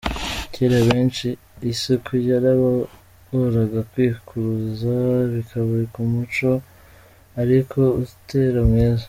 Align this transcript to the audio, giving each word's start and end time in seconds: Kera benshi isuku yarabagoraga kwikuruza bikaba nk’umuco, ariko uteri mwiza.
Kera 0.53 0.77
benshi 0.89 1.27
isuku 1.71 2.11
yarabagoraga 2.29 3.79
kwikuruza 3.91 4.93
bikaba 5.33 5.73
nk’umuco, 5.87 6.51
ariko 7.41 7.79
uteri 8.03 8.59
mwiza. 8.69 8.99